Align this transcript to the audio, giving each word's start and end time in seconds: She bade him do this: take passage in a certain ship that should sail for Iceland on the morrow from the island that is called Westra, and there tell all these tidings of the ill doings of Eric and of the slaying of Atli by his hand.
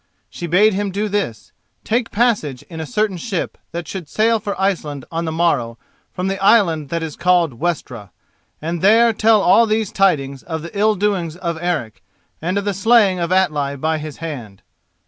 She 0.31 0.47
bade 0.47 0.73
him 0.73 0.89
do 0.89 1.07
this: 1.07 1.51
take 1.83 2.09
passage 2.09 2.63
in 2.63 2.79
a 2.79 2.87
certain 2.87 3.17
ship 3.17 3.55
that 3.71 3.87
should 3.87 4.09
sail 4.09 4.39
for 4.39 4.59
Iceland 4.59 5.05
on 5.11 5.25
the 5.25 5.31
morrow 5.31 5.77
from 6.11 6.27
the 6.27 6.43
island 6.43 6.89
that 6.89 7.03
is 7.03 7.15
called 7.15 7.53
Westra, 7.59 8.09
and 8.59 8.81
there 8.81 9.13
tell 9.13 9.41
all 9.43 9.67
these 9.67 9.91
tidings 9.91 10.41
of 10.41 10.63
the 10.63 10.75
ill 10.75 10.95
doings 10.95 11.35
of 11.37 11.59
Eric 11.61 12.01
and 12.41 12.57
of 12.57 12.65
the 12.65 12.73
slaying 12.73 13.19
of 13.19 13.31
Atli 13.31 13.75
by 13.75 13.99
his 13.99 14.17
hand. 14.17 14.63